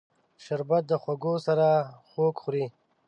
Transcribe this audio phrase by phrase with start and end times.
[0.43, 1.67] شربت د خوږو سره
[2.09, 2.65] خوږ خوري